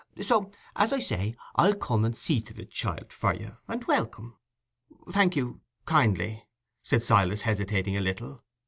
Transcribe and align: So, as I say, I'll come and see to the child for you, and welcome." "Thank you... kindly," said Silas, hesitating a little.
So, 0.19 0.49
as 0.75 0.91
I 0.93 0.97
say, 0.97 1.35
I'll 1.57 1.75
come 1.75 2.05
and 2.05 2.17
see 2.17 2.41
to 2.41 2.55
the 2.55 2.65
child 2.65 3.13
for 3.13 3.35
you, 3.35 3.57
and 3.67 3.83
welcome." 3.85 4.35
"Thank 5.11 5.35
you... 5.35 5.61
kindly," 5.85 6.47
said 6.81 7.03
Silas, 7.03 7.41
hesitating 7.41 7.95
a 7.95 8.01
little. 8.01 8.43